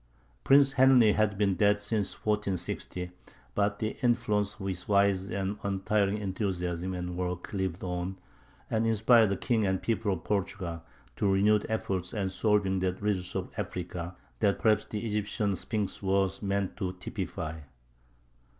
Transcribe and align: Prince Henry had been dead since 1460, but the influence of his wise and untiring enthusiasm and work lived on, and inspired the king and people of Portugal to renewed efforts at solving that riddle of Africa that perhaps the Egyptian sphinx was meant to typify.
Prince 0.43 0.71
Henry 0.71 1.11
had 1.11 1.37
been 1.37 1.53
dead 1.53 1.79
since 1.79 2.13
1460, 2.13 3.11
but 3.53 3.77
the 3.77 3.95
influence 4.01 4.55
of 4.59 4.65
his 4.65 4.87
wise 4.87 5.29
and 5.29 5.59
untiring 5.61 6.17
enthusiasm 6.17 6.95
and 6.95 7.15
work 7.15 7.53
lived 7.53 7.83
on, 7.83 8.17
and 8.67 8.87
inspired 8.87 9.29
the 9.29 9.37
king 9.37 9.63
and 9.63 9.83
people 9.83 10.11
of 10.13 10.23
Portugal 10.23 10.81
to 11.17 11.31
renewed 11.31 11.67
efforts 11.69 12.15
at 12.15 12.31
solving 12.31 12.79
that 12.79 12.99
riddle 12.99 13.43
of 13.43 13.51
Africa 13.59 14.15
that 14.39 14.57
perhaps 14.57 14.85
the 14.85 15.05
Egyptian 15.05 15.55
sphinx 15.55 16.01
was 16.01 16.41
meant 16.41 16.75
to 16.77 16.93
typify. 16.93 17.59